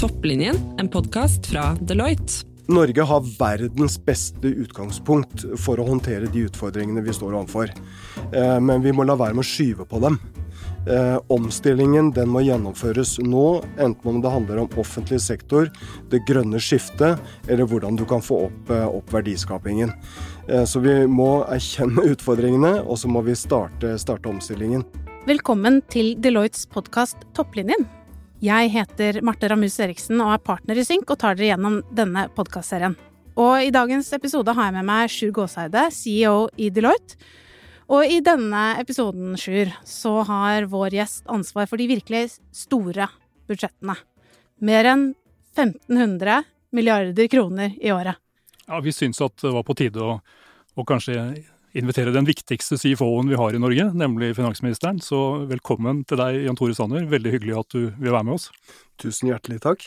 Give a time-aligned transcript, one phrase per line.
[0.00, 2.46] Topplinjen, en podkast fra Deloitte.
[2.72, 7.68] Norge har verdens beste utgangspunkt for å håndtere de utfordringene vi står overfor.
[8.32, 10.16] Eh, men vi må la være med å skyve på dem.
[10.88, 13.44] Eh, omstillingen den må gjennomføres nå,
[13.76, 15.68] enten om det handler om offentlig sektor,
[16.08, 19.92] det grønne skiftet, eller hvordan du kan få opp, eh, opp verdiskapingen.
[20.64, 24.88] Så vi må erkjenne utfordringene, og så må vi starte, starte omstillingen.
[25.28, 27.99] Velkommen til Deloittes podkast Topplinjen.
[28.40, 32.22] Jeg heter Marte Ramus Eriksen og er partner i Synk og tar dere gjennom denne
[32.32, 32.94] podkastserien.
[33.36, 37.18] Og i dagens episode har jeg med meg Sjur Gåseide, CEO i Deloitte.
[37.92, 43.10] Og i denne episoden, Sjur, så har vår gjest ansvar for de virkelig store
[43.50, 43.98] budsjettene.
[44.64, 45.04] Mer enn
[45.52, 46.40] 1500
[46.72, 48.16] milliarder kroner i året.
[48.64, 50.16] Ja, vi syns at det var på tide å,
[50.80, 51.18] å kanskje
[51.76, 55.00] invitere den viktigste CFO-en vi har i Norge, nemlig finansministeren.
[55.02, 57.06] Så velkommen til deg, Jan Tore Sanner.
[57.10, 58.48] Veldig hyggelig at du vil være med oss.
[59.00, 59.86] Tusen hjertelig takk.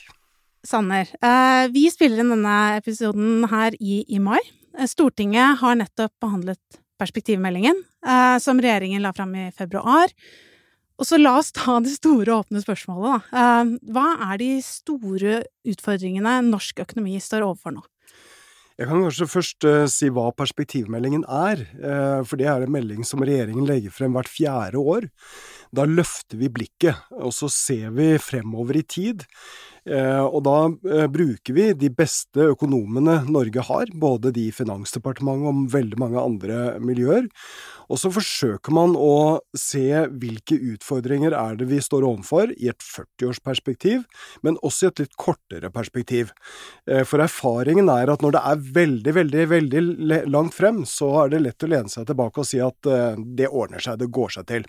[0.63, 4.39] Sanner, eh, vi spiller inn denne episoden her i, i mai.
[4.77, 10.13] Eh, Stortinget har nettopp behandlet perspektivmeldingen, eh, som regjeringen la fram i februar.
[11.01, 13.65] Og så la oss ta det store, åpne spørsmålet, da.
[13.91, 17.81] Hva er de store utfordringene norsk økonomi står overfor nå?
[18.73, 21.61] Jeg kan kanskje først uh, si hva perspektivmeldingen er.
[21.77, 25.05] Uh, for det er en melding som regjeringen legger frem hvert fjerde år.
[25.73, 29.27] Da løfter vi blikket, og så ser vi fremover i tid.
[29.83, 30.57] Uh, og da
[31.11, 36.59] bruker vi de beste økonomene Norge har, både de i Finansdepartementet og veldig mange andre
[36.83, 37.27] miljøer.
[37.91, 42.83] Og så forsøker man å se hvilke utfordringer er det vi står overfor i et
[42.83, 44.03] 40-årsperspektiv,
[44.45, 46.31] men også i et litt kortere perspektiv.
[46.89, 49.83] Eh, for erfaringen er at når det er veldig, veldig, veldig
[50.31, 53.51] langt frem, så er det lett å lene seg tilbake og si at eh, det
[53.51, 54.67] ordner seg, det går seg til.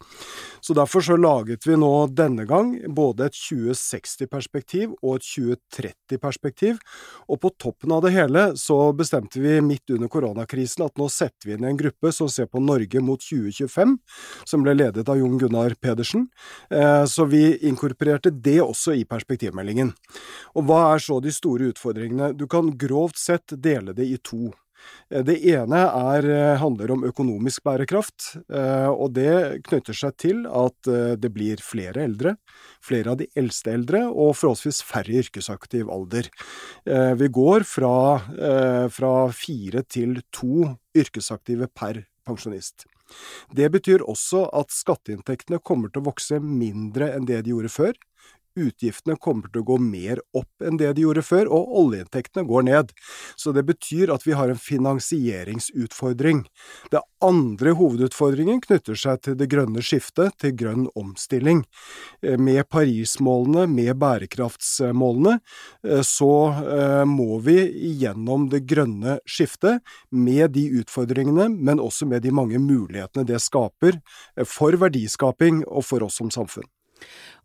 [0.65, 6.81] Så derfor så laget vi nå denne gang både et 2060-perspektiv og et 2030-perspektiv,
[7.29, 11.51] og på toppen av det hele så bestemte vi midt under koronakrisen at nå setter
[11.51, 13.97] vi inn en gruppe som ser på Norge mot 2025,
[14.49, 16.29] som ble ledet av Jon Gunnar Pedersen.
[16.71, 19.93] Eh, så vi inkorporerte det også i perspektivmeldingen.
[20.57, 22.33] Og hva er så de store utfordringene?
[22.37, 24.53] Du kan grovt sett dele det i to.
[25.11, 30.89] Eh, det ene er, eh, handler om økonomisk bærekraft, og det knytter seg til at
[31.21, 32.37] det blir flere eldre,
[32.83, 36.29] flere av de eldste eldre, og forholdsvis færre i yrkesaktiv alder.
[36.85, 38.21] Vi går fra,
[38.89, 42.87] fra fire til to yrkesaktive per pensjonist.
[43.55, 47.95] Det betyr også at skatteinntektene kommer til å vokse mindre enn det de gjorde før,
[48.59, 52.67] utgiftene kommer til å gå mer opp enn det de gjorde før, og oljeinntektene går
[52.69, 52.93] ned.
[53.37, 56.45] Så det betyr at vi har en finansieringsutfordring.
[56.93, 61.65] Det andre hovedutfordringen knytter seg til det grønne skiftet, til grønn omstilling.
[62.23, 65.39] Eh, med Paris-målene, med bærekraftsmålene,
[65.87, 67.59] eh, så eh, må vi
[68.03, 74.01] gjennom det grønne skiftet med de utfordringene, men også med de mange mulighetene det skaper
[74.49, 76.69] for verdiskaping og for oss som samfunn.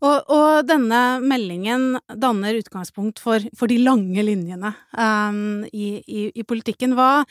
[0.00, 6.44] Og, og, denne meldingen danner utgangspunkt for, for de lange linjene um, i, i, i,
[6.48, 6.96] politikken.
[6.96, 7.26] Hva,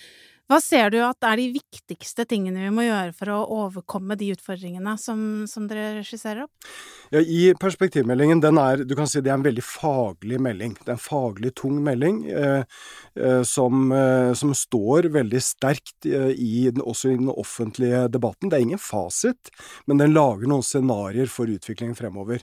[0.49, 4.31] hva ser du at er de viktigste tingene vi må gjøre for å overkomme de
[4.33, 6.71] utfordringene som, som dere skisserer opp?
[7.13, 10.73] Ja, I perspektivmeldingen, den er, du kan si det er en veldig faglig melding.
[10.79, 12.65] Det er en faglig tung melding eh,
[13.13, 18.49] eh, som, eh, som, står veldig sterkt eh, i den, også i den offentlige debatten.
[18.49, 19.53] Det er ingen fasit,
[19.85, 22.41] men den lager noen scenarioer for utviklingen fremover.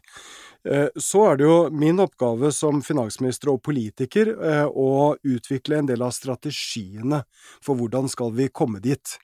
[0.67, 5.91] Eh, så er det jo min oppgave som finansminister og politiker eh, å utvikle en
[5.91, 7.23] del av strategiene
[7.63, 9.19] for hvordan skal vi komme dit.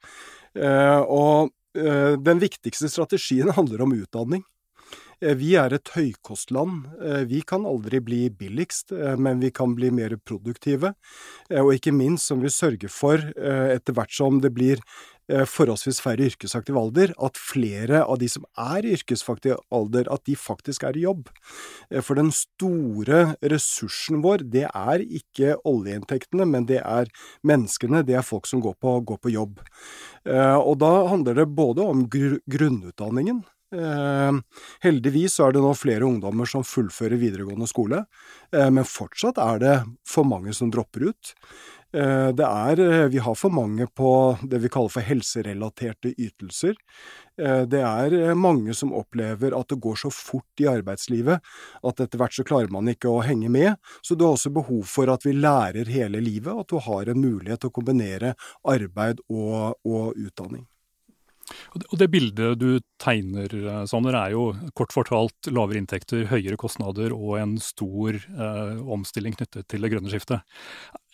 [0.55, 4.43] Eh, og den viktigste strategien handler om utdanning.
[5.23, 6.89] Vi er et høykostland.
[7.31, 8.91] Vi kan aldri bli billigst,
[9.23, 10.95] men vi kan bli mer produktive.
[11.51, 14.83] Og ikke minst som vi sørger for, etter hvert som det blir
[15.31, 20.09] Eh, forholdsvis færre i yrkesaktiv alder, at flere av de som er i yrkesaktiv alder,
[20.11, 21.31] at de faktisk er i jobb.
[21.91, 27.09] Eh, for den store ressursen vår, det er ikke oljeinntektene, men det er
[27.47, 29.63] menneskene, det er folk som går på, går på jobb.
[30.27, 36.65] Eh, og da handler det både om grunnutdanningen, heldigvis er det nå flere ungdommer som
[36.67, 38.03] fullfører videregående skole,
[38.53, 39.77] men fortsatt er det
[40.09, 41.33] for mange som dropper ut.
[41.95, 46.75] Eh, det er, eh, vi har for mange på det vi kaller for helserelaterte ytelser.
[47.39, 51.41] Eh, det er mange som opplever at det går så fort i arbeidslivet
[51.85, 53.77] at etter hvert så klarer man ikke å henge med.
[54.01, 57.21] Så du har også behov for at vi lærer hele livet, at du har en
[57.21, 58.35] mulighet til å kombinere
[58.65, 60.65] arbeid og, og utdanning.
[61.73, 64.43] Og det bildet du tegner, Sander, Sanner, er jo
[64.77, 70.13] kort fortalt lavere inntekter, høyere kostnader og en stor eh, omstilling knyttet til det grønne
[70.13, 70.45] skiftet.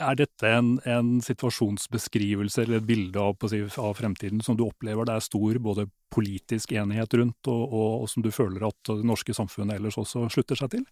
[0.03, 5.07] Er dette en, en situasjonsbeskrivelse eller et bilde av, si, av, fremtiden som du opplever
[5.07, 9.07] det er stor både politisk enighet rundt, og, og, og som du føler at det
[9.07, 10.87] norske samfunnet ellers også slutter seg til?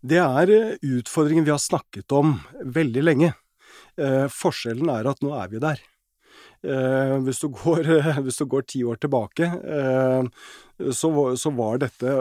[0.00, 3.34] Det er eh, utfordringen vi har snakket om veldig lenge.
[3.98, 5.82] Eh, forskjellen er at nå er vi der.
[6.60, 7.86] Eh, hvis, du går,
[8.24, 10.24] hvis, du går, ti år tilbake, eh,
[10.92, 12.14] så, så, var dette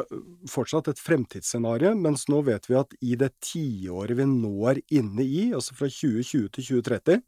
[0.50, 5.26] fortsatt et fremtidsscenario, mens nå vet vi at i det tiåret vi nå er inne
[5.26, 7.22] i, altså fra 2020 til 2030,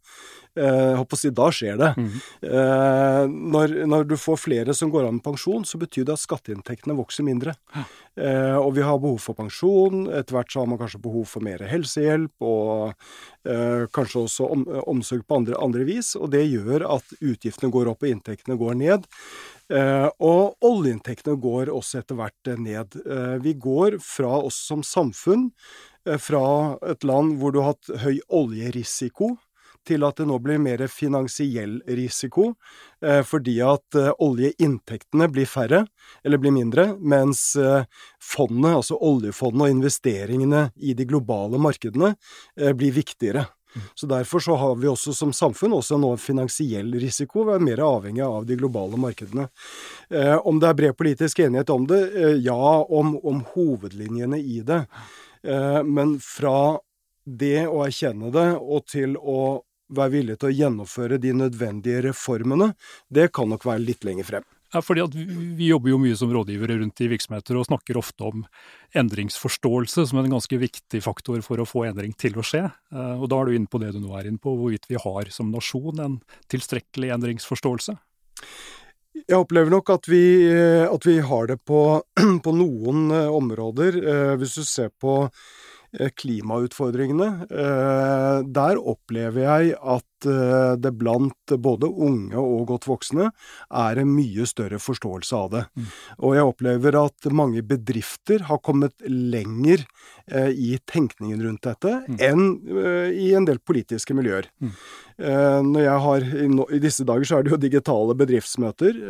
[0.59, 1.91] eh, håper å si, da skjer det.
[1.97, 2.11] Mm.
[2.49, 3.23] Eh,
[3.55, 6.97] når, når, du får flere som går av med pensjon, så betyr det at skatteinntektene
[6.97, 7.55] vokser mindre.
[7.71, 11.45] Eh, og vi har behov for pensjon, etter hvert så har man kanskje behov for
[11.45, 12.91] mer helsehjelp, og
[13.47, 17.93] eh, kanskje også om, omsorg på andre, andre vis, og det gjør at utgiftene går
[17.93, 19.09] opp og inntektene går ned.
[19.71, 22.97] Eh, og oljeinntektene går også etter hvert eh, ned.
[23.05, 25.51] Eh, vi går fra oss som samfunn,
[26.17, 29.35] fra et land hvor du har hatt høy oljerisiko,
[29.85, 32.47] til at det nå blir mer finansiell risiko,
[33.29, 35.83] fordi at oljeinntektene blir færre,
[36.25, 37.43] eller blir mindre, mens
[38.17, 42.15] fondet, altså oljefondet og investeringene i de globale markedene,
[42.57, 43.45] blir viktigere.
[43.95, 47.45] Så Derfor så har vi også som samfunn også nå en finansiell risiko.
[47.47, 49.47] Vi er mer avhengig av de globale markedene.
[50.09, 52.01] Eh, om det er bred politisk enighet om det?
[52.11, 54.83] Eh, ja, om, om, hovedlinjene i det.
[55.43, 56.79] Eh, men fra
[57.25, 62.71] det å erkjenne det og til å være villig til å gjennomføre de nødvendige reformene,
[63.11, 64.47] det kan nok være litt lenger frem.
[64.79, 65.15] Fordi at
[65.57, 68.45] Vi jobber jo mye som rådgivere rundt i virksomheter og snakker ofte om
[68.95, 72.65] endringsforståelse som en ganske viktig faktor for å få endring til å skje.
[72.93, 74.99] Eh, og Da er du inne på det du nå er inne på, hvorvidt vi
[75.01, 76.21] har som nasjon en
[76.51, 77.97] tilstrekkelig endringsforståelse?
[79.27, 82.01] Jeg opplever nok at vi, eh, at vi har det på,
[82.45, 83.99] på noen eh, områder.
[84.39, 85.27] Hvis du ser på
[85.91, 87.27] klimautfordringene.
[87.51, 94.13] Eh, der opplever jeg at eh, det blant både unge og godt voksne er en
[94.15, 95.63] mye større forståelse av det.
[95.75, 95.91] Mm.
[96.23, 99.85] Og jeg opplever at mange bedrifter har kommet lenger
[100.31, 102.17] i tenkningen rundt dette mm.
[102.23, 102.43] enn
[103.11, 104.45] i en del politiske miljøer.
[104.63, 104.75] Mm.
[105.67, 106.27] Når jeg har,
[106.77, 109.01] I disse dager så er det jo digitale bedriftsmøter,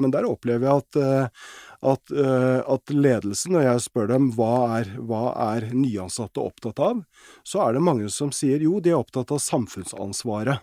[0.00, 1.42] men der opplever jeg at
[1.80, 7.04] at, uh, at, ledelsen, når jeg spør dem hva er, hva er nyansatte opptatt av,
[7.46, 10.60] så er det mange som sier jo, de er opptatt av samfunnsansvaret.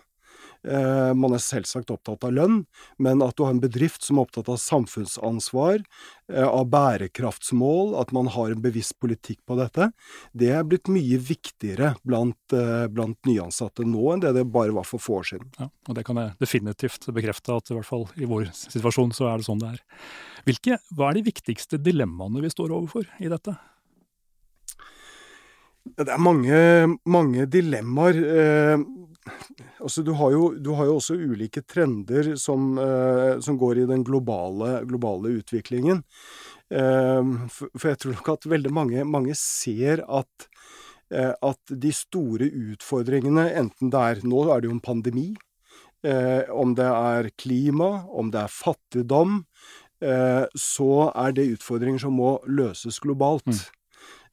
[0.66, 2.62] Uh, man er selvsagt opptatt av lønn,
[2.98, 5.84] men at du har en bedrift som er opptatt av samfunnsansvar,
[6.34, 9.90] uh, av bærekraftsmål, at man har en bevisst politikk på dette,
[10.34, 12.56] det er blitt mye viktigere blant,
[12.90, 15.48] blant nyansatte nå enn det det bare var for få år siden.
[15.60, 19.30] Ja, og Det kan jeg definitivt bekrefte, at i hvert fall i vår situasjon så
[19.30, 19.82] er det sånn det er.
[20.48, 23.56] Hvilke, hva er de viktigste dilemmaene vi står overfor i dette?
[25.96, 26.58] Det er mange,
[27.08, 28.18] mange dilemmaer.
[29.78, 33.88] Altså du, har jo, du, har jo, også ulike trender som, eh, som går i
[33.90, 36.02] den globale, globale utviklingen.
[36.68, 40.48] Eh, for, jeg tror nok at veldig mange, mange ser at,
[41.12, 45.28] eh, at de store utfordringene, enten det er Nå er det jo en pandemi.
[46.06, 49.44] Eh, om det er klima, om det er fattigdom,
[49.98, 53.48] så er det utfordringer som må løses globalt.
[53.50, 53.77] Mm.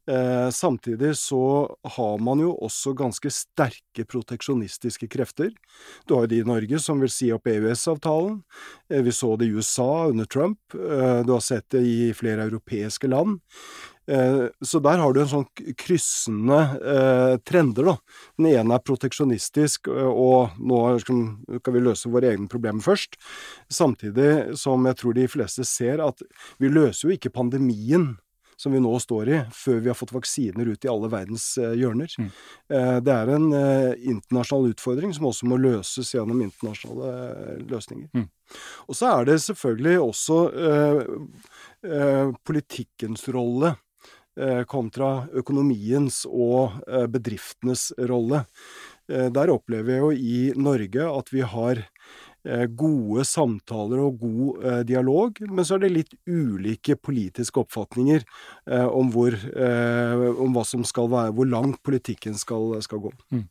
[0.07, 5.49] Eh, samtidig så har man jo også ganske sterke proteksjonistiske krefter.
[6.05, 8.41] Du har jo de i Norge som vil si opp EØS-avtalen.
[8.89, 10.59] Eh, vi så det i USA under Trump.
[10.71, 13.39] Du har sett det i flere europeiske land.
[14.07, 15.47] Eh, så der har du en sånn
[15.81, 17.95] kryssende eh, trender, da.
[18.37, 23.17] Den ene er proteksjonistisk, eh, og nå skal vi løse våre egne problemer først.
[23.73, 26.21] Samtidig som jeg tror de fleste ser at
[26.61, 28.13] vi løser jo ikke pandemien
[28.57, 32.11] som vi nå står i, før vi har fått vaksiner ut i alle verdens hjørner.
[32.19, 32.29] Mm.
[33.05, 38.07] det er en internasjonal utfordring som også må løses gjennom internasjonale løsninger.
[38.15, 38.29] Mm.
[38.87, 40.39] Og så er det selvfølgelig også
[42.47, 43.75] politikkens rolle
[44.35, 48.41] Eh, kontra økonomiens og eh, bedriftenes rolle.
[49.07, 51.79] Eh, der opplever jeg jo i Norge at vi har
[52.77, 58.21] gode samtaler og god dialog, men så er det litt ulike politiske oppfatninger
[58.93, 59.33] om hvor,
[60.45, 63.13] om hva som skal være, hvor langt politikken skal, skal gå.
[63.33, 63.47] Mm.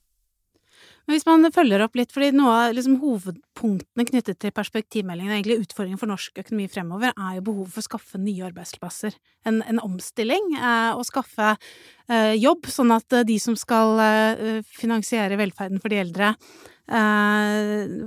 [1.05, 5.37] Men hvis man følger opp litt, fordi noe av liksom, hovedpunktene knyttet til perspektivmeldingen, og
[5.37, 9.17] egentlig utfordringen for norsk økonomi fremover, er jo behovet for å skaffe nye arbeidsplasser.
[9.45, 14.63] En, en omstilling, eh, og skaffe eh, jobb, sånn at eh, de som skal eh,
[14.65, 16.73] finansiere velferden for de eldre, eh,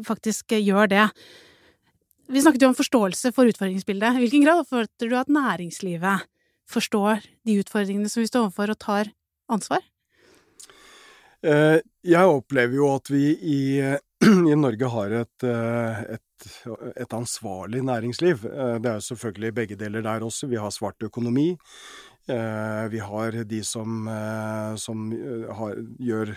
[0.07, 1.05] faktisk gjør det.
[2.27, 4.17] Vi snakket jo om forståelse for utfordringsbildet.
[4.17, 6.27] I hvilken grad oppfatter du at næringslivet
[6.67, 9.13] forstår de utfordringene som vi står overfor, og tar
[9.51, 9.85] ansvar?
[11.45, 13.61] Eh, jeg opplever jo at vi i,
[14.51, 16.47] i Norge har et, eh, et,
[16.97, 18.45] et, ansvarlig næringsliv.
[18.49, 20.49] Eh, det er jo selvfølgelig begge deler der også.
[20.51, 21.53] Vi har svart økonomi.
[22.27, 24.03] Vi har de som,
[24.75, 25.03] som
[25.55, 26.33] har, gjør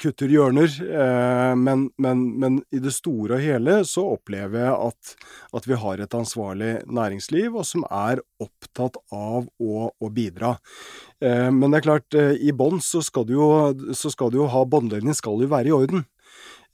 [0.00, 0.72] kutter hjørner.
[0.82, 5.14] Eh, men, men, men, i det store og hele så opplever jeg at,
[5.56, 10.56] at, vi har et ansvarlig næringsliv, og som er opptatt av å, å bidra.
[11.22, 13.48] Eh, men det er klart, eh, i bånn så skal du jo,
[13.96, 16.06] så skal du jo ha Båndlinjen skal jo være i orden.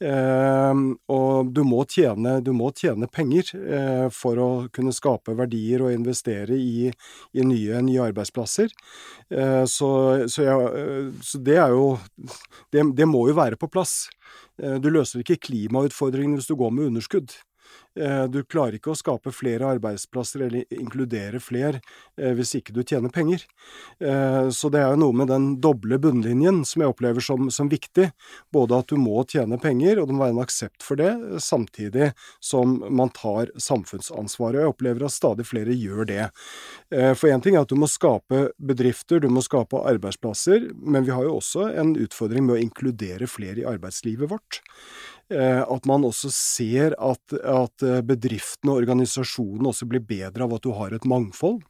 [0.03, 0.81] Eh,
[1.15, 5.95] og du må tjene, du må tjene penger eh, for å kunne skape verdier og
[5.95, 8.73] investere i, i nye, nye, arbeidsplasser.
[9.31, 9.93] Eh, så,
[10.27, 11.87] så, jeg, så, det er jo
[12.75, 14.11] det, det må jo være på plass.
[14.59, 17.33] Du løser ikke klimautfordringene hvis du går med underskudd.
[17.99, 21.83] Eh, du klarer ikke å skape flere arbeidsplasser eller inkludere flere
[22.17, 23.45] eh, hvis ikke du tjener penger.
[24.01, 27.69] Eh, så det er jo noe med den doble bunnlinjen som jeg opplever som, som
[27.73, 28.09] viktig.
[28.55, 31.13] Både at du må tjene penger, og det må være en aksept for det,
[31.45, 34.63] samtidig som man tar samfunnsansvaret.
[34.63, 36.27] Jeg opplever at stadig flere gjør det.
[37.19, 41.15] For én ting er at du må skape bedrifter, du må skape arbeidsplasser, men vi
[41.15, 44.63] har jo også en utfordring med å inkludere flere i arbeidslivet vårt.
[45.33, 50.57] Eh, at man også ser at, at eh, bedriftene og organisasjonene også blir bedre av
[50.59, 51.63] at du har et mangfold.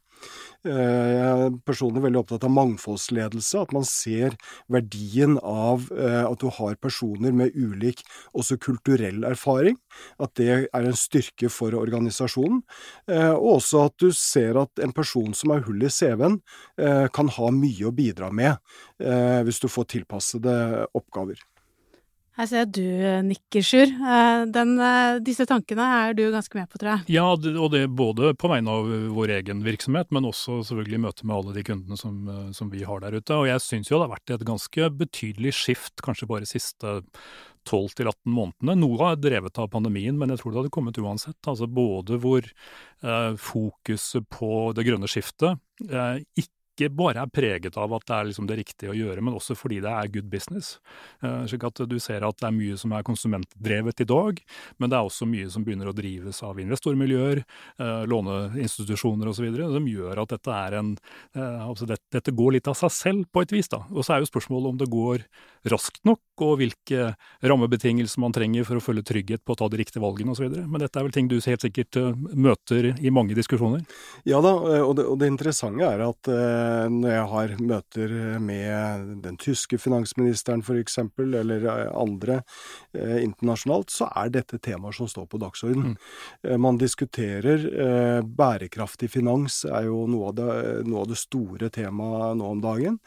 [0.67, 4.35] Eh, jeg er personlig veldig opptatt av mangfoldsledelse, at man ser
[4.71, 8.03] verdien av at du har personer med ulik
[8.35, 9.77] også kulturell erfaring.
[10.23, 12.63] At det er en styrke for organisasjonen.
[13.11, 16.39] Og også at du ser at en person som har hull i CV-en,
[17.13, 18.57] kan ha mye å bidra med
[18.97, 20.55] hvis du får tilpassede
[20.95, 21.41] oppgaver.
[22.33, 23.91] Her ser jeg du eh, nikker, Sjur.
[23.93, 27.15] Eh, eh, disse tankene er du ganske med på, tror jeg.
[27.17, 31.29] Ja, og det både på vegne av vår egen virksomhet, men også selvfølgelig i møte
[31.29, 32.25] med alle de kundene som,
[32.57, 33.37] som vi har der ute.
[33.37, 36.99] Og jeg syns jo det har vært et ganske betydelig skift, kanskje bare siste
[37.69, 38.75] 12-18 månedene.
[38.81, 41.39] Noe er drevet av pandemien, men jeg tror det hadde kommet uansett.
[41.49, 47.77] Altså både hvor eh, fokuset på det grønne skiftet eh, ikke ikke bare er preget
[47.77, 50.29] av at det er liksom det riktige å gjøre, men også fordi det er good
[50.31, 50.77] business.
[51.23, 54.41] Uh, slik at du ser at det er mye som er konsumentdrevet i dag,
[54.81, 57.43] men det er også mye som begynner å drives av investormiljøer,
[57.81, 60.93] uh, låneinstitusjoner osv., som gjør at dette er en
[61.37, 63.83] uh, altså det, Dette går litt av seg selv på et vis, da.
[63.93, 65.23] Og så er jo spørsmålet om det går
[65.69, 67.13] raskt nok, og hvilke
[67.45, 70.49] rammebetingelser man trenger for å føle trygghet på å ta de riktige valgene osv.
[70.49, 71.99] Men dette er vel ting du helt sikkert
[72.33, 73.85] møter i mange diskusjoner?
[74.27, 74.53] Ja da,
[74.83, 76.33] og det, og det interessante er at
[76.83, 82.39] Eh, når jeg har møter med den tyske finansministeren f.eks., eller eh, andre
[82.95, 85.95] eh, internasjonalt, så er dette temaer som står på dagsordenen.
[85.95, 86.61] Mm.
[86.63, 87.65] Man diskuterer
[88.23, 90.51] bærekraftig finans, er jo noe av det,
[90.87, 92.99] noe av det store temaet nå om dagen.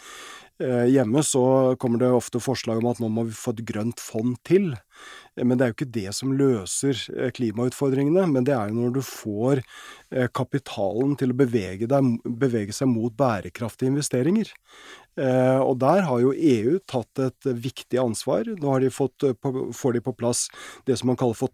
[0.58, 4.38] Hjemme så kommer det ofte forslag om at nå må vi få et grønt fond
[4.48, 4.70] til.
[5.36, 8.24] Men det er jo ikke det som løser klimautfordringene.
[8.30, 9.62] Men det er jo når du får
[10.14, 14.52] Eh, kapitalen til å bevege, deg, bevege, seg mot bærekraftige investeringer.
[15.18, 18.46] Eh, og der har jo EU tatt et viktig ansvar.
[18.46, 19.34] Nå har de fått, eh,
[19.74, 20.46] får de på plass
[20.84, 21.48] det som man kaller for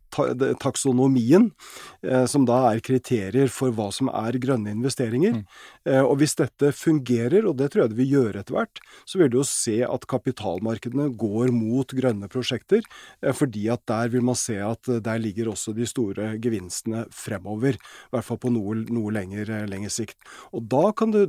[0.61, 1.53] taksonomien,
[2.27, 5.45] som da er kriterier for hva som er grønne investeringer.
[5.87, 6.05] Mm.
[6.05, 9.31] Og hvis dette fungerer, og det tror jeg det vil gjøre etter hvert, så vil
[9.31, 12.83] du jo se at kapitalmarkedene går mot grønne prosjekter,
[13.23, 17.77] fordi at der vil man se at der ligger også de store gevinstene fremover.
[17.77, 20.19] I hvert fall på noe, noe lenger, lenger, sikt.
[20.53, 21.21] Og da, du,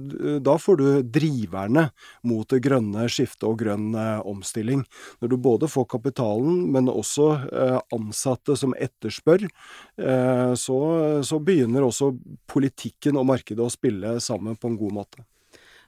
[0.43, 0.85] da, får du
[1.15, 1.87] driverne
[2.29, 4.85] mot det grønne skiftet og grønn eh, omstilling.
[5.23, 10.79] Når du både får kapitalen, men også eh, ansatte som etterspør, eh, så,
[11.25, 12.13] så begynner også
[12.49, 15.27] politikken og markedet å spille sammen på en god måte.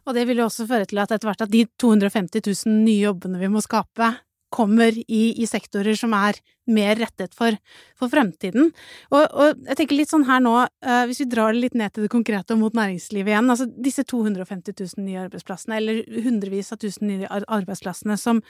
[0.06, 3.08] Og det vil jo også føre til at etter hvert at de 250 000 nye
[3.08, 4.12] jobbene vi må skape,
[4.56, 6.40] kommer i, i, sektorer som er
[6.72, 7.58] mer rettet for,
[8.00, 8.72] for fremtiden.
[9.12, 11.94] Og, og, jeg tenker litt sånn her nå, uh, hvis vi drar det litt ned
[11.94, 16.74] til det konkrete og mot næringslivet igjen, altså disse 250 000 nye arbeidsplassene, eller hundrevis
[16.74, 18.42] av tusen nye arbeidsplassene som,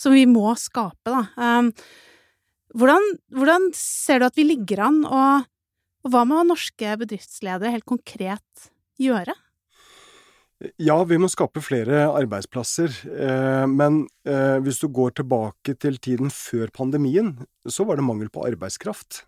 [0.00, 1.26] som vi må skape, da.
[1.36, 1.70] Um,
[2.72, 5.48] hvordan, hvordan, ser du at vi ligger an, og,
[6.02, 8.70] og hva må norske bedriftsledere helt konkret
[9.02, 9.36] gjøre?
[10.76, 12.94] Ja, vi må skape flere arbeidsplasser.
[13.08, 17.34] Eh, men eh, hvis du går tilbake til tiden før pandemien,
[17.66, 19.24] så var det mangel på arbeidskraft.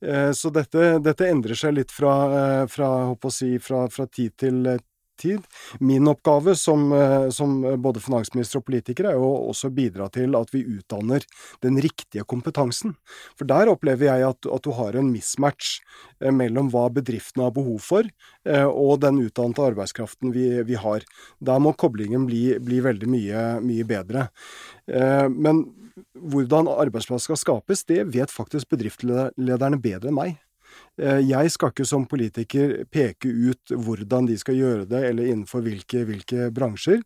[0.00, 2.90] Eh, så dette, dette endrer seg litt fra, fra,
[3.32, 4.62] si, fra, fra tid til
[5.20, 5.46] tid.
[5.80, 6.90] Min oppgave som,
[7.34, 11.24] som både finansminister og politiker er jo også å bidra til at vi utdanner
[11.64, 12.96] den riktige kompetansen.
[13.38, 15.78] For der opplever jeg at, at du har en mismatch
[16.20, 18.08] mellom hva bedriftene har behov for,
[18.46, 21.04] og den utdannede arbeidskraften vi, vi har.
[21.40, 24.28] Der må koblingen bli, bli veldig mye, mye bedre.
[24.86, 25.64] Men
[26.14, 30.38] hvordan arbeidsplasser skal skapes, det vet faktisk bedriftslederne bedre enn meg.
[31.00, 35.64] Eh, jeg skal ikke som politiker peke ut hvordan de skal gjøre det, eller innenfor
[35.64, 37.02] hvilke, hvilke bransjer.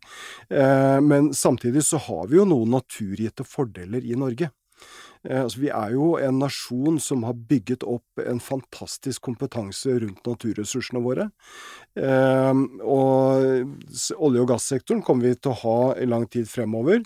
[0.49, 4.51] Eh, men samtidig så har vi jo noen naturgitte fordeler i Norge.
[5.25, 10.27] Eh, altså, vi er jo en nasjon som har bygget opp en fantastisk kompetanse rundt
[10.27, 11.29] naturressursene våre.
[11.95, 13.45] Og
[14.19, 17.05] olje- og gassektoren kommer vi til å ha i lang tid fremover.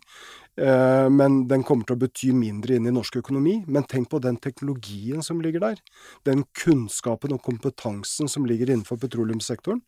[0.60, 3.60] Eh, men den kommer til å bety mindre inn i norsk økonomi.
[3.72, 5.80] Men tenk på den teknologien som ligger der.
[6.28, 9.82] Den kunnskapen og kompetansen som ligger innenfor petroleumssektoren.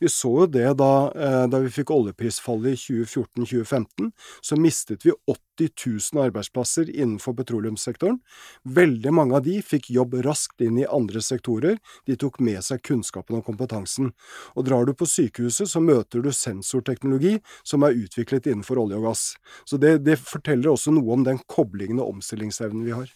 [0.00, 4.12] Vi så jo det da, eh, da vi fikk oljeprisfallet i 2014-2015.
[4.40, 8.18] Så mistet vi 80 000 arbeidsplasser innenfor petroleumssektoren.
[8.62, 11.78] Veldig mange av de fikk jobb raskt inn i andre sektorer.
[12.06, 14.12] De tok med seg kunnskapen og kompetansen.
[14.54, 19.10] Og drar du på sykehuset, så møter du sensorteknologi som er utviklet innenfor olje og
[19.10, 19.26] gass.
[19.64, 23.12] Så det, det forteller også noe om den koblingen og omstillingsevnen vi har.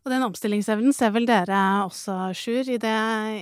[0.00, 2.94] Og den omstillingsevnen ser vel dere også, Sjur, i det,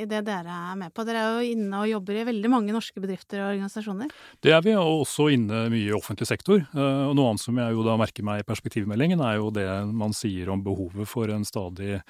[0.02, 1.04] i det, dere er med på.
[1.06, 4.10] Dere er jo inne og jobber i veldig mange norske bedrifter og organisasjoner?
[4.42, 6.64] Det er vi, og også inne mye i offentlig sektor.
[6.66, 9.68] Eh, og noe annet som jeg jo da merker meg i perspektivmeldingen, er jo det
[9.86, 12.00] man sier om behovet for en stadig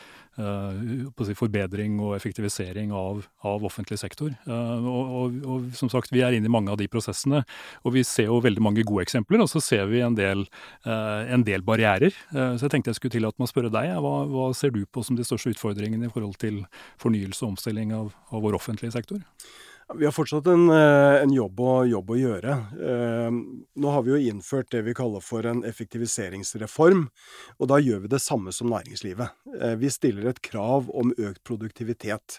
[1.38, 4.32] forbedring og effektivisering av, av offentlig sektor.
[4.46, 7.42] Uh, og, og, og, som sagt, vi er inne i mange av de prosessene.
[7.84, 10.46] Og vi ser jo veldig mange gode eksempler, og så ser vi en del,
[10.86, 12.14] uh, en del barrierer.
[12.32, 13.94] så jeg tenkte jeg skulle tillate meg å spørre deg.
[14.02, 16.62] hva hva ser du på som de største utfordringene i forhold til
[17.02, 19.22] fornyelse og omstilling av, av vår offentlige sektor?
[19.94, 22.54] Vi har fortsatt en, eh, en jobb, å, jobb, å, gjøre.
[22.76, 23.36] Eh,
[23.80, 27.06] nå har vi jo innført det vi kaller for en effektiviseringsreform.
[27.56, 29.32] Og da gjør vi det samme som næringslivet.
[29.56, 32.36] Eh, vi stiller et krav om økt produktivitet.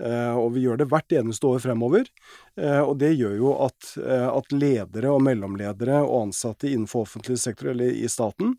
[0.00, 2.08] Og vi gjør det hvert eneste år fremover.
[2.56, 7.92] Og det gjør jo at, at ledere og mellomledere og ansatte innenfor offentlig sektor eller
[7.92, 8.54] i staten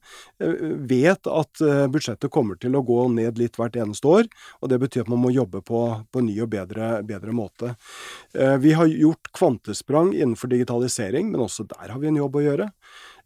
[0.89, 1.61] vet at
[1.93, 4.29] budsjettet kommer til å gå ned litt hvert eneste år.
[4.61, 7.73] Og det betyr at man må jobbe på, på en ny og bedre, bedre måte.
[8.33, 12.45] Eh, vi har gjort kvantesprang innenfor digitalisering, men også der har vi en jobb å
[12.45, 12.69] gjøre.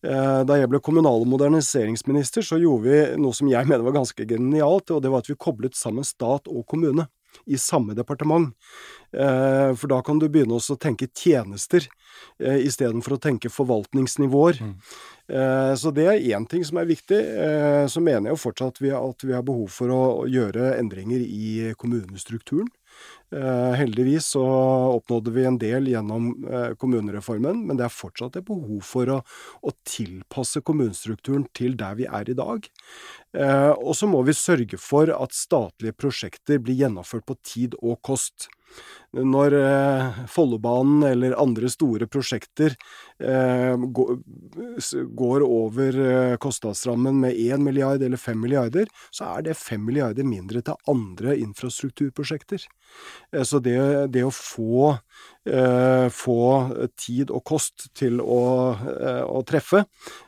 [0.01, 3.99] Eh, da jeg ble kommunal- og moderniseringsminister, så gjorde vi noe som jeg mener var
[3.99, 7.07] ganske genialt, og det var at vi koblet sammen stat og kommune
[7.45, 8.51] i samme departement.
[9.13, 11.87] Eh, for da kan du begynne å tenke tjenester
[12.41, 14.59] istedenfor å tenke forvaltningsnivåer.
[14.61, 14.73] Mm.
[15.77, 17.17] Så det er én ting som er viktig.
[17.89, 22.69] Så mener jeg jo fortsatt at vi har behov for å gjøre endringer i kommunestrukturen.
[23.31, 24.43] Eh, heldigvis så
[24.97, 29.19] oppnådde vi en del gjennom eh, kommunereformen, men det er fortsatt et behov for å,
[29.63, 32.67] å tilpasse kommunestrukturen til der vi er i dag.
[33.31, 38.01] Eh, og så må vi sørge for at statlige prosjekter blir gjennomført på tid og
[38.03, 38.49] kost
[39.11, 42.75] når eh, Follobanen eller andre store prosjekter
[43.19, 43.75] eh,
[45.19, 50.27] går over eh, kostnadsrammen med 1 milliard eller 5 milliarder, så er det 5 milliarder
[50.27, 52.63] mindre til andre infrastrukturprosjekter.
[53.47, 53.77] Så det,
[54.11, 54.89] det å få,
[56.11, 56.41] få,
[56.99, 58.39] tid og kost til å,
[59.23, 59.85] å treffe,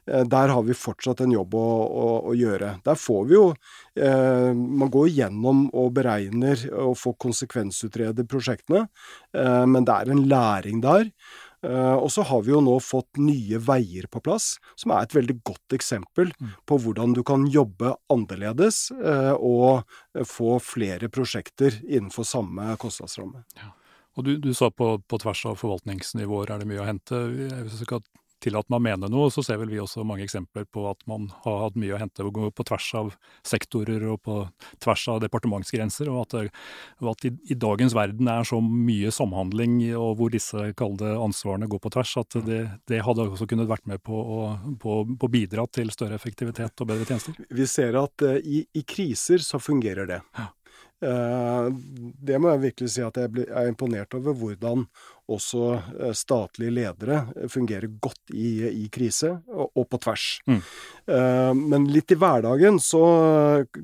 [0.08, 2.78] der har vi fortsatt en jobb å, å, å gjøre.
[2.88, 3.50] Der får vi jo
[4.00, 8.73] Man går gjennom og beregner og får konsekvensutrede prosjektene,
[9.34, 11.10] men det er en læring der.
[11.64, 15.38] Og så har vi jo nå fått Nye Veier på plass, som er et veldig
[15.48, 16.50] godt eksempel mm.
[16.68, 18.90] på hvordan du kan jobbe annerledes
[19.38, 19.86] og
[20.28, 23.46] få flere prosjekter innenfor samme kostnadsramme.
[23.62, 23.72] Ja.
[24.18, 27.22] Og du, du sa på, på, tvers av forvaltningsnivåer er det mye å hente.
[27.48, 28.04] Jeg skal
[28.44, 31.30] tillate meg å mene noe, så ser vel vi også mange eksempler på at man
[31.46, 33.12] har hatt mye å hente på tvers av
[33.48, 34.40] sektorer og på
[34.84, 36.52] tvers av departementsgrenser, og at,
[37.02, 41.70] og at i, i, dagens verden er så mye samhandling og hvor disse kalde ansvarene
[41.72, 44.42] går på tvers, at det, det hadde også kunnet vært med på å,
[44.82, 47.38] på, på bidra til større effektivitet og bedre tjenester.
[47.54, 50.20] Vi ser at uh, i, i, kriser så fungerer det.
[50.38, 50.50] Ja.
[51.04, 51.68] Uh,
[52.24, 54.88] det må jeg virkelig si at jeg er imponert over hvordan
[55.32, 60.26] også eh, statlige ledere fungerer godt i, i krise, og, og, på tvers.
[60.50, 60.60] Mm.
[61.08, 63.04] Uh, men litt i hverdagen så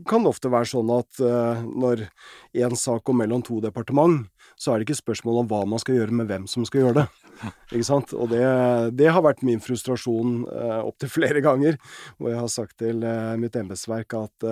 [0.07, 2.05] kan det ofte være sånn at uh, når
[2.59, 4.27] én sak går mellom to departement,
[4.59, 6.97] så er det ikke spørsmål om hva man skal gjøre, med hvem som skal gjøre
[7.01, 7.07] det.
[7.71, 8.11] Ikke sant?
[8.11, 8.43] Og det,
[8.99, 11.79] det har vært min frustrasjon uh, opptil flere ganger,
[12.17, 14.49] hvor jeg har sagt til uh, mitt embetsverk at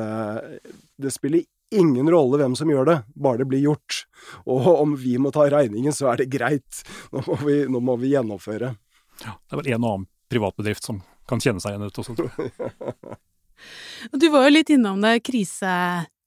[0.98, 1.44] det spiller
[1.76, 4.04] ingen rolle hvem som gjør det, bare det blir gjort.
[4.46, 6.84] Og om vi må ta regningen, så er det greit.
[7.14, 8.74] Nå må vi, nå må vi gjennomføre.
[9.24, 12.04] Ja, det er vel en og annen privatbedrift som kan kjenne seg igjen i dette
[12.04, 13.18] også, tror jeg.
[14.14, 15.72] Du var jo litt innom det, krise,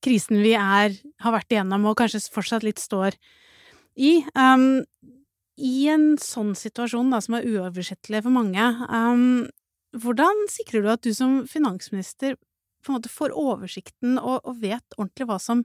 [0.02, 3.14] krisen vi er, har vært igjennom og kanskje fortsatt litt står
[3.94, 4.16] i.
[4.34, 4.82] Um,
[5.54, 9.46] I en sånn situasjon da, som er uoversettelig for mange, um,
[9.94, 12.34] hvordan sikrer du at du som finansminister
[12.84, 15.64] på en måte får oversikten og, og vet ordentlig hva som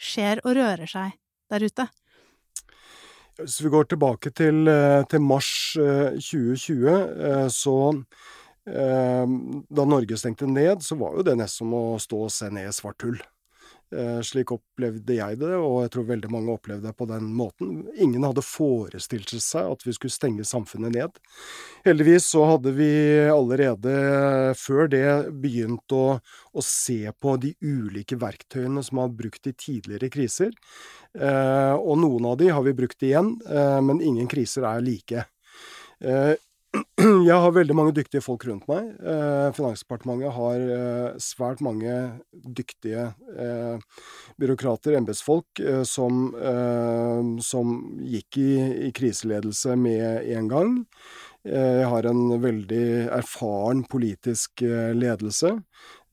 [0.00, 1.14] skjer og rører seg
[1.52, 1.88] der ute?
[3.40, 7.76] Hvis vi går tilbake til, eh, til mars 2020, eh, så
[8.64, 12.70] da Norge stengte ned, så var jo det nesten som å stå og se ned
[12.70, 13.18] i svart hull.
[13.94, 17.84] Eh, slik opplevde jeg det, og jeg tror veldig mange opplevde det på den måten.
[18.00, 21.20] Ingen hadde forestilt seg at vi skulle stenge samfunnet ned.
[21.86, 22.90] Heldigvis så hadde vi
[23.30, 23.94] allerede
[24.58, 25.06] før det
[25.44, 30.50] begynt å, å se på de ulike verktøyene som har brukt i tidligere kriser.
[31.14, 35.28] Eh, og noen av de har vi brukt igjen, eh, men ingen kriser er like.
[37.28, 38.86] Jeg har veldig mange dyktige folk rundt meg.
[38.98, 41.92] Eh, Finansdepartementet har eh, svært mange
[42.32, 44.06] dyktige eh,
[44.40, 48.50] byråkrater, embetsfolk, eh, som, eh, som, gikk i,
[48.88, 50.74] i, kriseledelse med en gang.
[51.46, 52.84] Eh, jeg har en veldig
[53.20, 54.64] erfaren politisk
[54.96, 55.56] ledelse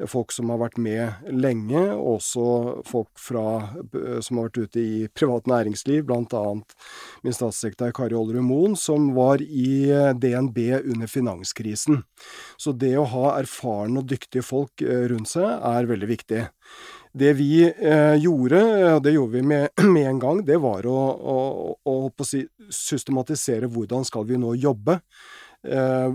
[0.09, 2.45] folk som har vært med lenge, og også
[2.87, 3.45] folk fra,
[4.23, 6.43] som har vært ute i privat næringsliv, bl.a.
[7.25, 10.59] min statssekretær Kari Ollerud Moen, som var i eh, DNB
[10.93, 12.03] under finanskrisen.
[12.57, 16.47] Så det å ha erfarne og dyktige folk eh, rundt seg er veldig viktig.
[17.11, 18.61] Det vi eh, gjorde,
[18.95, 21.37] og det gjorde vi med, med, en gang, det var å, å,
[21.75, 22.27] å, å
[22.71, 25.01] systematisere hvordan skal vi nå jobbe.
[25.61, 26.13] Eh,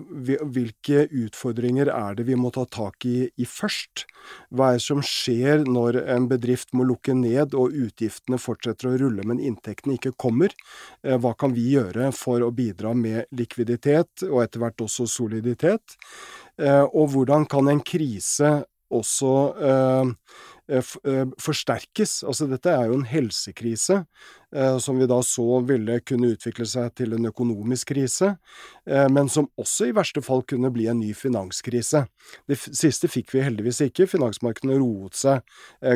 [0.50, 4.02] hvilke utfordringer er det vi må ta tak i, i først?
[4.50, 8.96] Hva er det som skjer når en bedrift må lukke ned og utgiftene fortsetter å
[9.04, 10.54] rulle, men inntektene ikke kommer?
[11.06, 15.94] Eh, hva kan vi gjøre for å bidra med likviditet, og etter hvert også soliditet?
[16.58, 19.30] Eh, og hvordan kan en krise også
[20.66, 22.24] forsterkes.
[22.26, 24.00] Altså dette er jo en helsekrise
[24.54, 28.32] eh, som vi da så ville kunne utvikle seg til en økonomisk krise,
[28.86, 32.04] men som også i verste fall kunne bli en ny finanskrise.
[32.50, 34.08] Det siste fikk vi heldigvis ikke.
[34.10, 35.42] Finansmarkedene roet seg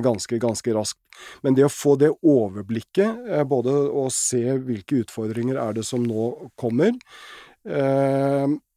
[0.05, 0.99] ganske, ganske raskt.
[1.45, 6.33] Men det å få det overblikket, både å se hvilke utfordringer er det som nå
[6.61, 6.95] kommer,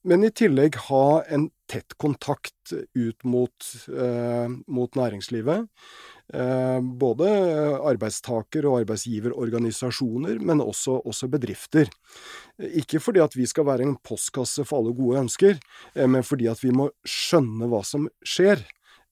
[0.04, 5.68] men i tillegg ha en tett kontakt ut mot, eh, mot næringslivet.
[6.34, 7.28] Eh, både
[7.80, 11.90] arbeidstaker- og arbeidsgiverorganisasjoner, men også, også, bedrifter.
[12.60, 15.60] Ikke fordi at vi skal være en postkasse for alle gode ønsker,
[15.96, 18.64] eh, men fordi at vi må skjønne hva som skjer.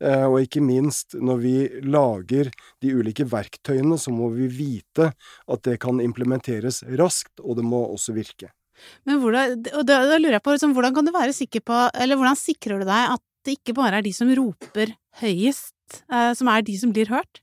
[0.01, 2.49] Og ikke minst, når vi lager
[2.81, 5.13] de ulike verktøyene, så må vi vite
[5.47, 8.49] at det kan implementeres raskt, og det må også virke.
[9.09, 11.83] Men hvordan, og da, da lurer jeg på, liksom, hvordan kan du være sikker på,
[11.93, 16.31] eller hvordan sikrer du deg at det ikke bare er de som roper høyest, eh,
[16.37, 17.41] som er de som blir hørt?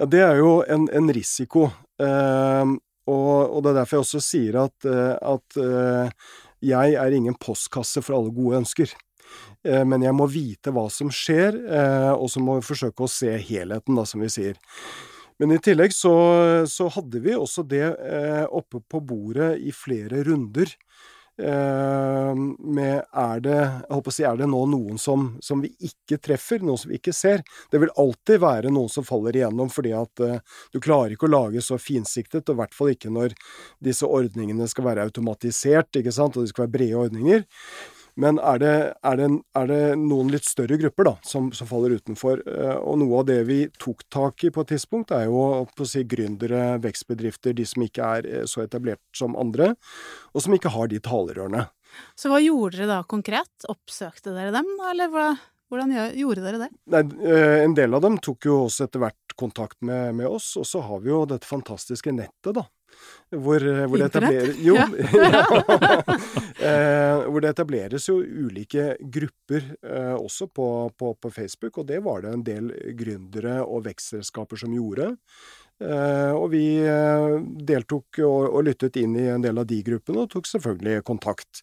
[0.00, 1.68] Ja, det er jo en, en risiko.
[2.00, 2.76] Eh,
[3.10, 6.32] og, og, det er derfor jeg også sier at, eh, at eh,
[6.70, 8.92] jeg er ingen postkasse for alle gode ønsker.
[9.66, 13.10] Eh, men jeg må vite hva som skjer, eh, og så må vi forsøke å
[13.10, 14.60] se helheten, da, som vi sier.
[15.40, 16.12] Men i tillegg så,
[16.68, 20.68] så hadde vi også det eh, oppe på bordet i flere runder.
[21.40, 25.70] Eh, med er det, jeg håper å si, er det nå noen som, som, vi
[25.88, 27.40] ikke treffer, noen som vi ikke ser?
[27.72, 30.42] Det vil alltid være noen som faller igjennom, fordi at eh,
[30.74, 33.38] du klarer ikke å lage så finsiktet, og i hvert fall ikke når
[33.80, 37.48] disse ordningene skal være automatisert, ikke sant, og det skal være brede ordninger.
[38.14, 38.74] Men er det,
[39.06, 42.42] er, det, er det, noen litt større grupper da, som, som, faller utenfor?
[42.46, 45.86] Eh, og noe av det vi tok tak i på et tidspunkt, er jo på
[45.86, 49.74] å si gründere, vekstbedrifter, de som ikke er eh, så etablert som andre,
[50.34, 51.68] og som ikke har de talerørene.
[52.18, 53.50] Så hva gjorde dere da konkret?
[53.70, 55.30] Oppsøkte dere dem, eller hva?
[55.70, 56.68] Hvordan gjorde dere det?
[56.90, 60.52] Nei, eh, en del av dem tok jo også etter hvert kontakt med, med oss,
[60.58, 62.66] og så har vi jo dette fantastiske nettet, da.
[63.30, 64.88] Hvor, hvor, det jo, ja.
[66.60, 70.68] eh, hvor, det etableres jo ulike grupper eh, også på,
[70.98, 75.14] på, på, Facebook, og det var det en del gründere og vekstselskaper som gjorde.
[75.80, 80.26] Eh, og vi eh, deltok og, og, lyttet inn i en del av de gruppene,
[80.26, 81.62] og tok selvfølgelig kontakt.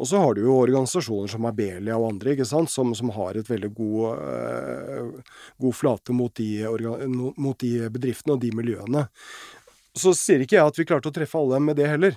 [0.00, 3.36] Og så har du jo organisasjoner som Abelia og andre, ikke sant, som, som har
[3.36, 6.48] et veldig god, eh, god flate mot de,
[7.36, 9.04] mot de bedriftene og de miljøene.
[9.98, 12.16] Så sier ikke jeg at vi klarte å treffe alle med det heller.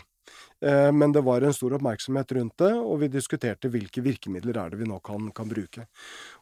[0.62, 4.72] Eh, men det var en stor oppmerksomhet rundt det, og vi diskuterte hvilke virkemidler er
[4.72, 5.88] det vi nå kan, kan bruke.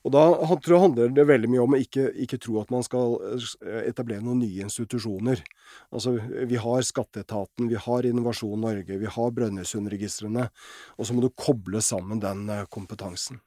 [0.04, 2.84] Og Da tror jeg handler det veldig mye om å ikke, ikke, tro at man
[2.84, 5.44] skal eh, etablere noen nye institusjoner.
[5.92, 10.50] Altså, Vi har Skatteetaten, vi har Innovasjon Norge, vi har Brønnøysundregistrene.
[10.98, 13.40] Og så må du koble sammen den eh, kompetansen.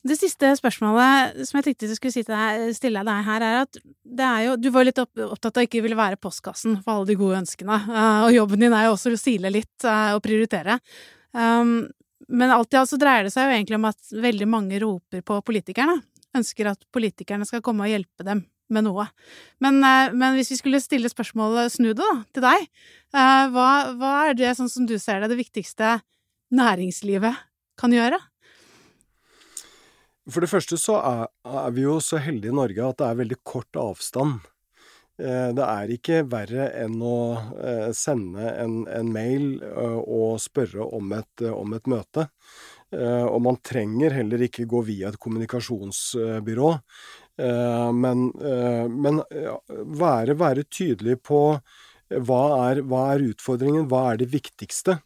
[0.00, 4.44] Det siste spørsmålet som jeg tenkte jeg skulle stille deg her, er at det er
[4.46, 7.42] jo, du var litt opptatt av å ikke ville være postkassen for alle de gode
[7.42, 7.76] ønskene.
[7.84, 10.78] Uh, og jobben din er jo også å sile litt uh, og prioritere.
[11.36, 11.90] Um,
[12.32, 15.20] men alt i alt så dreier det seg jo egentlig om at veldig mange roper
[15.26, 15.98] på politikerne.
[16.38, 19.04] Ønsker at politikerne skal komme og hjelpe dem med noe.
[19.60, 22.66] Men, uh, men hvis vi skulle stille spørsmålet, snu det da, til deg.
[23.12, 23.68] Hva,
[24.00, 25.98] hva er det, sånn som du ser det, det viktigste
[26.56, 27.44] næringslivet
[27.76, 28.16] kan gjøre?
[30.30, 33.20] For det første så er, er, vi jo så heldige i Norge at det er
[33.20, 34.40] veldig kort avstand.
[35.20, 37.20] Eh, det er ikke verre enn å
[37.60, 42.28] eh, sende en, en mail eh, og spørre om et, om et, møte.
[42.90, 46.70] Og man trenger heller ikke gå via et kommunikasjonsbyrå.
[47.94, 48.24] Men,
[48.90, 49.20] men
[50.00, 51.38] være, være, tydelig på
[52.10, 54.98] hva er, hva er utfordringen, hva er det viktigste?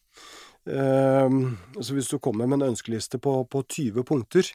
[0.65, 4.49] Så hvis du kommer med en ønskeliste på, på 20 punkter,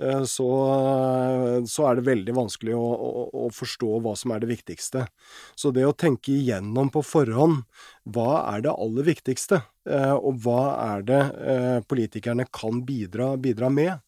[0.00, 0.48] Eh, så,
[1.68, 5.04] så, er det veldig vanskelig å, å, å, forstå hva som er det viktigste.
[5.58, 7.60] Så det å tenke igjennom på forhånd
[8.14, 10.62] hva er det aller viktigste, eh, og hva
[10.94, 14.00] er det eh, politikerne kan bidra, bidra med,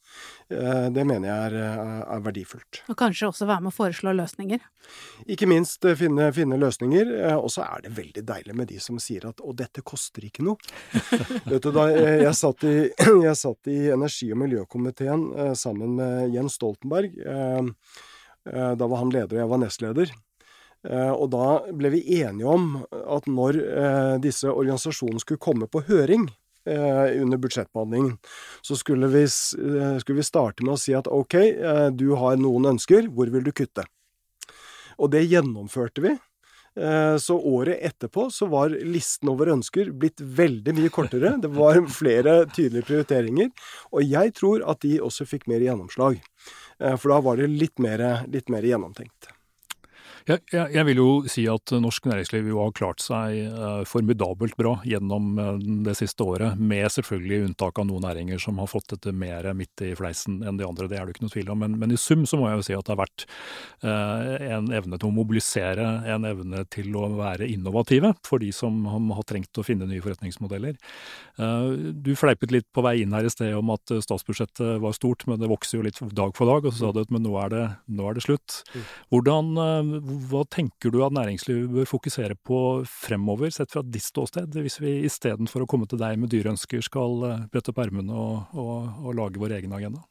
[0.48, 2.82] det mener jeg er, eh, er, verdifullt.
[2.92, 4.60] Og kanskje også være med å foreslå løsninger?
[5.32, 7.12] Ikke minst eh, finne, finne løsninger.
[7.38, 10.44] Og så er det veldig deilig med de som sier at 'å, dette koster ikke
[10.44, 10.58] noe'.
[11.50, 12.90] Vet du, da jeg satt, i,
[13.28, 17.16] jeg satt i energi- og miljøkomiteen sammen med Jens Stoltenberg.
[18.44, 20.14] Da var han leder og jeg var nestleder.
[21.16, 23.56] Og da ble vi enige om at når
[24.20, 28.18] disse organisasjonene skulle komme på høring, Eh, under budsjettbehandlingen.
[28.62, 32.36] Så skulle vi, eh, skulle vi, starte med å si at ok, eh, du har
[32.36, 33.84] noen ønsker, hvor vil du kutte?
[34.98, 36.16] Og det gjennomførte vi.
[36.74, 41.30] Så året etterpå så var listen over ønsker blitt veldig mye kortere.
[41.38, 43.52] Det var flere tydelige prioriteringer.
[43.94, 46.18] Og jeg tror at de også fikk mer gjennomslag.
[46.82, 49.33] For da var det litt mer, litt mer gjennomtenkt.
[50.24, 54.54] Jeg, jeg, jeg, vil jo si at norsk næringsliv jo har klart seg uh, formidabelt
[54.56, 55.50] bra gjennom uh,
[55.84, 59.82] det siste året, med selvfølgelig unntak av noen næringer som har fått dette mer midt
[59.84, 60.88] i fleisen enn de andre.
[60.88, 61.60] Det er det ikke noe tvil om.
[61.60, 63.26] Men, men, i sum så må jeg jo si at det har vært
[63.84, 68.80] uh, en evne til å mobilisere, en evne til å være innovative for de som
[68.88, 70.80] har trengt å finne nye forretningsmodeller.
[72.04, 75.40] Du fleipet litt på vei inn her i sted om at statsbudsjettet var stort, men
[75.40, 76.64] det vokser jo litt dag for dag.
[76.64, 78.60] Og så sa du at men nå er det, nå er det slutt.
[78.72, 78.84] Mm.
[79.12, 79.52] Hvordan
[80.30, 84.96] hva tenker du at næringslivet bør fokusere på fremover, sett fra ditt ståsted, hvis vi
[85.08, 89.10] istedenfor å komme til deg med dyreønsker, skal eh, brette opp ermene og, og, og,
[89.18, 90.04] lage vår egen agenda?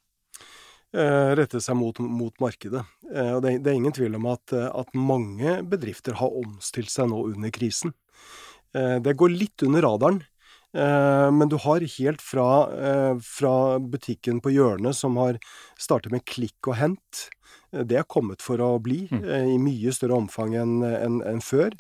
[0.94, 2.84] Eh, rette seg mot, mot markedet.
[3.10, 7.24] Og det, det, er ingen tvil om at, at, mange bedrifter har omstilt seg nå
[7.32, 7.96] under krisen.
[8.74, 10.24] Det går litt under radaren.
[10.74, 12.48] Men du har helt fra,
[13.22, 15.38] fra butikken på hjørnet som har
[15.78, 17.28] startet med klikk og hent,
[17.74, 19.24] det er kommet for å bli mm.
[19.24, 21.74] Eh, i mye større omfang enn en, en før.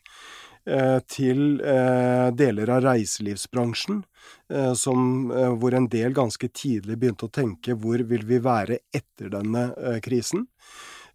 [0.63, 4.03] Eh, til eh, deler av reiselivsbransjen,
[4.77, 9.63] som, hvor en del ganske tidlig begynte å tenke hvor vil vi være etter denne
[10.05, 10.45] krisen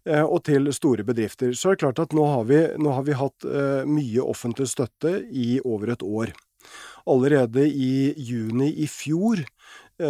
[0.05, 1.53] og til store bedrifter.
[1.57, 3.47] Så er det klart at nå har vi, nå har vi hatt
[3.87, 6.33] mye offentlig støtte i over et år.
[7.09, 9.41] Allerede i juni i fjor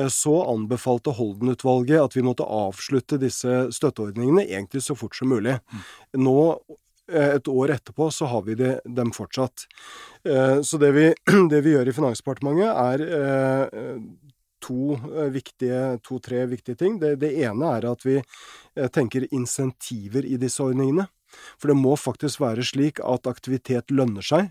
[0.07, 5.55] så anbefalte Holden-utvalget at vi måtte avslutte disse støtteordningene egentlig så fort som mulig.
[6.17, 6.37] Nå,
[7.11, 9.65] eh, et år etterpå, så har vi det, dem fortsatt.
[10.23, 11.07] Eh, så det vi,
[11.51, 14.01] det vi, gjør i Finansdepartementet, er
[14.59, 14.97] to
[15.31, 16.99] viktige, to-tre viktige ting.
[16.99, 18.19] Det, det ene er at vi
[18.91, 21.07] tenker insentiver i disse ordningene.
[21.59, 24.49] For det må faktisk være slik at aktivitet lønner seg,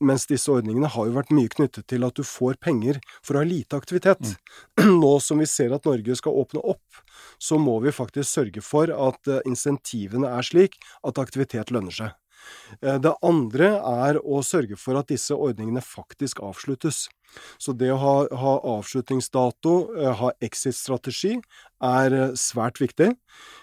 [0.00, 3.42] mens disse ordningene har jo vært mye knyttet til at du får penger for å
[3.42, 4.34] ha lite aktivitet.
[4.78, 4.94] Mm.
[5.02, 7.02] Nå som vi ser at Norge skal åpne opp,
[7.38, 12.16] så må vi faktisk sørge for at eh, insentivene er slik at aktivitet lønner seg.
[12.82, 17.06] Eh, det andre er å sørge for at disse ordningene faktisk avsluttes.
[17.58, 19.74] Så det å ha, ha avslutningsdato,
[20.20, 21.38] ha exit-strategi,
[21.84, 23.12] er svært viktig.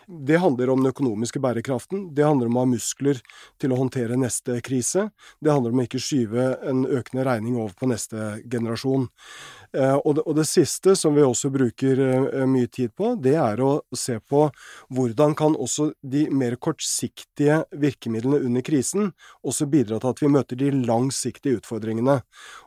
[0.08, 2.12] Det handler om den økonomiske bærekraften.
[2.15, 3.19] Det handler om å ha muskler
[3.62, 5.10] til å håndtere neste krise.
[5.41, 9.08] Det handler om å ikke skyve en økende regning over på neste generasjon.
[9.75, 13.34] Eh, og det, og det siste, som vi også bruker eh, mye tid på, det
[13.41, 14.45] er å se på
[14.93, 19.10] hvordan kan også de mer kortsiktige virkemidlene under krisen
[19.43, 22.21] også bidra til at vi møter de langsiktige utfordringene.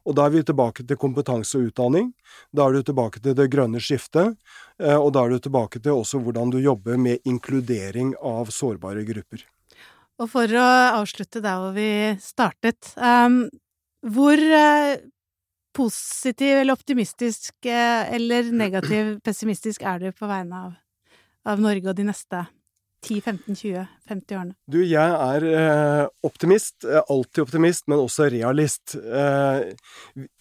[0.04, 2.10] Og da er vi tilbake til kompetanse og utdanning.
[2.54, 4.34] Da er du tilbake til det grønne skiftet.
[4.80, 9.04] Eh, og da er du tilbake til også hvordan du jobber med inkludering av sårbare
[9.08, 9.44] grupper.
[10.18, 10.66] Og for å
[10.98, 13.44] avslutte der hvor vi startet, um,
[14.02, 14.98] hvor uh,
[15.78, 20.78] positiv eller optimistisk uh, eller negativ pessimistisk er du på vegne av,
[21.46, 22.42] av Norge og de neste
[23.06, 24.54] 10-15-20-50 årene?
[24.70, 26.82] Du, jeg er eh, optimist.
[26.84, 28.96] Alltid optimist, men også realist.
[28.98, 29.60] Eh,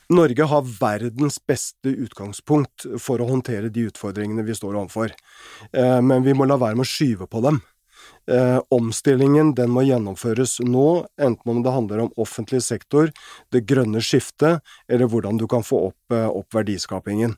[0.09, 5.11] Norge har verdens beste utgangspunkt for å håndtere de utfordringene vi står overfor.
[5.73, 7.59] Eh, men vi må la være med å skyve på dem.
[8.31, 13.11] Eh, omstillingen den må gjennomføres nå, enten om det handler om offentlig sektor,
[13.51, 17.35] det grønne skiftet, eller hvordan du kan få opp, eh, opp verdiskapingen.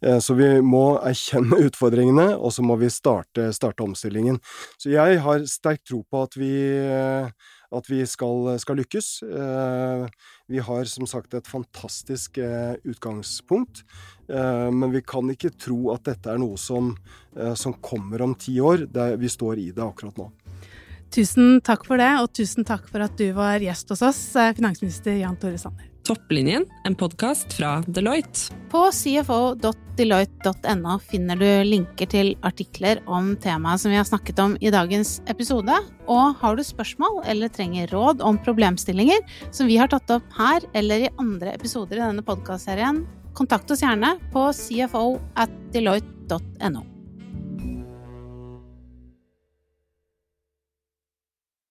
[0.00, 4.40] Så vi må erkjenne utfordringene, og så må vi starte, starte omstillingen.
[4.80, 6.52] Så jeg har sterk tro på at vi
[7.70, 9.08] at vi skal, skal, lykkes.
[9.22, 10.06] Eh,
[10.50, 13.84] vi har som sagt et fantastisk eh, utgangspunkt,
[14.28, 16.94] eh, men vi kan ikke tro at dette er noe som,
[17.54, 18.88] som kommer om ti år.
[19.18, 20.30] vi står i det akkurat nå.
[21.10, 24.20] Tusen takk for det, og tusen takk for at du var gjest hos oss,
[24.54, 25.89] finansminister Jan Tore Sanner.
[26.10, 28.50] Topplinjen, en podkast fra Deloitte.
[28.70, 34.72] På cfo.deloitte.no finner du linker til artikler om temaet som vi har snakket om i
[34.74, 35.70] dagens episode.
[36.10, 39.22] Og har du spørsmål eller trenger råd om problemstillinger
[39.54, 43.04] som vi har tatt opp her eller i andre episoder i denne podkastserien,
[43.38, 46.89] kontakt oss gjerne på cfo at deloitte.no.